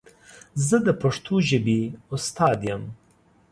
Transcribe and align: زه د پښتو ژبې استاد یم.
زه 0.67 0.77
د 0.85 0.87
پښتو 1.01 1.35
ژبې 1.49 1.81
استاد 2.15 2.59
یم. 2.69 2.83